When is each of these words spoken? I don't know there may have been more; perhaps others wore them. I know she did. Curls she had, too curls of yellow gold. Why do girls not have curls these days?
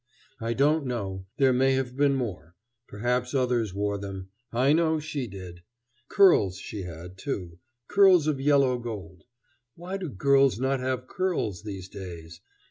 I 0.39 0.53
don't 0.53 0.87
know 0.87 1.27
there 1.37 1.53
may 1.53 1.73
have 1.73 1.95
been 1.95 2.15
more; 2.15 2.55
perhaps 2.87 3.35
others 3.35 3.71
wore 3.71 3.99
them. 3.99 4.29
I 4.51 4.73
know 4.73 4.99
she 4.99 5.27
did. 5.27 5.61
Curls 6.07 6.57
she 6.57 6.81
had, 6.81 7.19
too 7.19 7.59
curls 7.87 8.25
of 8.25 8.41
yellow 8.41 8.79
gold. 8.79 9.25
Why 9.75 9.97
do 9.97 10.09
girls 10.09 10.59
not 10.59 10.79
have 10.79 11.05
curls 11.05 11.61
these 11.61 11.87
days? 11.87 12.41